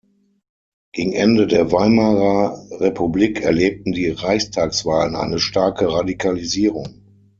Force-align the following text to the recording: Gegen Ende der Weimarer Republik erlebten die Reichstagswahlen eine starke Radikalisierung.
Gegen 0.93 1.11
Ende 1.13 1.45
der 1.45 1.71
Weimarer 1.71 2.65
Republik 2.79 3.41
erlebten 3.43 3.91
die 3.91 4.09
Reichstagswahlen 4.09 5.15
eine 5.15 5.37
starke 5.37 5.93
Radikalisierung. 5.93 7.03